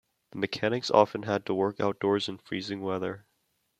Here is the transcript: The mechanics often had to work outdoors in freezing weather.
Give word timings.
The 0.31 0.39
mechanics 0.39 0.89
often 0.89 1.21
had 1.21 1.45
to 1.45 1.53
work 1.53 1.79
outdoors 1.79 2.27
in 2.27 2.39
freezing 2.39 2.81
weather. 2.81 3.27